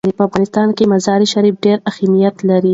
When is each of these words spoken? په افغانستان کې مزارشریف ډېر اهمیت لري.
په 0.17 0.23
افغانستان 0.29 0.67
کې 0.77 0.91
مزارشریف 0.93 1.55
ډېر 1.65 1.77
اهمیت 1.91 2.35
لري. 2.49 2.69